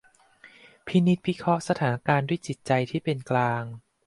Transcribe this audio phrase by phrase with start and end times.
[0.87, 3.63] พินิจพิเคราะห์สถานการณ์ด้วยจิตใจที่เป็นกลาง